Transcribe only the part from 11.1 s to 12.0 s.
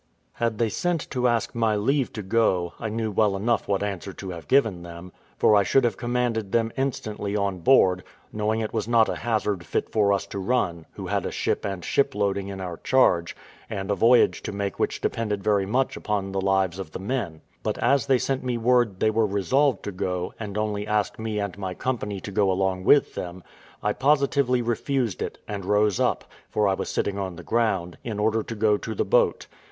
a ship and